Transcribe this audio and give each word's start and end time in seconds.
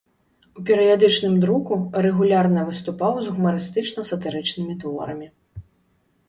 У 0.59 0.63
перыядычным 0.67 1.35
друку 1.43 1.73
рэгулярна 2.05 2.63
выступаў 2.71 3.13
з 3.27 3.35
гумарыстычна-сатырычнымі 3.37 4.75
творамі. 4.83 5.27